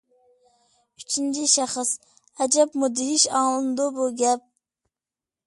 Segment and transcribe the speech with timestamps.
[1.01, 1.91] ئۈچىنچى شەخس؟
[2.41, 4.49] ئەجەب مۇدھىش ئاڭلىنىدۇ بۇ گەپ.